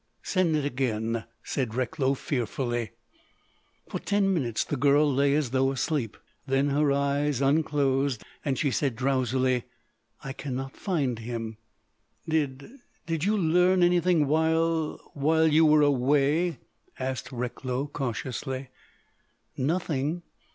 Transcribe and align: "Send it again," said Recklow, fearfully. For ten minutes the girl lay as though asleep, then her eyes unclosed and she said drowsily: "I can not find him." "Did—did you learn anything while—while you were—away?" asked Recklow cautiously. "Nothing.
"Send 0.23 0.55
it 0.55 0.65
again," 0.65 1.25
said 1.43 1.75
Recklow, 1.75 2.15
fearfully. 2.15 2.89
For 3.87 3.99
ten 3.99 4.33
minutes 4.33 4.63
the 4.63 4.75
girl 4.75 5.13
lay 5.13 5.35
as 5.35 5.51
though 5.51 5.69
asleep, 5.71 6.17
then 6.47 6.69
her 6.71 6.91
eyes 6.91 7.39
unclosed 7.39 8.23
and 8.43 8.57
she 8.57 8.71
said 8.71 8.95
drowsily: 8.95 9.65
"I 10.23 10.33
can 10.33 10.55
not 10.55 10.75
find 10.75 11.19
him." 11.19 11.57
"Did—did 12.27 13.25
you 13.25 13.37
learn 13.37 13.83
anything 13.83 14.25
while—while 14.25 15.47
you 15.47 15.67
were—away?" 15.67 16.57
asked 16.97 17.31
Recklow 17.31 17.85
cautiously. 17.85 18.69
"Nothing. 19.55 20.23